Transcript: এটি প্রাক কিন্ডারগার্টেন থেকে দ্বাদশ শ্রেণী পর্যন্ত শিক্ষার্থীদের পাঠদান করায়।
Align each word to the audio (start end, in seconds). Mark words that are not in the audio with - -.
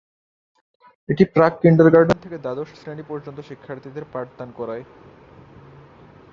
এটি 1.09 1.23
প্রাক 1.35 1.53
কিন্ডারগার্টেন 1.61 2.17
থেকে 2.21 2.37
দ্বাদশ 2.37 2.69
শ্রেণী 2.79 3.03
পর্যন্ত 3.07 3.39
শিক্ষার্থীদের 3.49 4.05
পাঠদান 4.13 4.49
করায়। 4.59 4.83